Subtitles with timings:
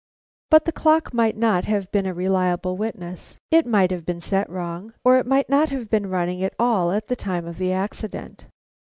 [0.49, 3.37] But the clock might not have been a reliable witness.
[3.51, 6.91] It might have been set wrong, or it might not have been running at all
[6.91, 8.47] at the time of the accident.